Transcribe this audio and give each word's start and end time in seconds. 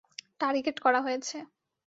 Target 0.39 0.77
করা 0.79 0.99
হয়েছে। 1.05 1.37